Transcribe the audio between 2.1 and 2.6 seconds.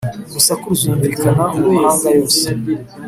yose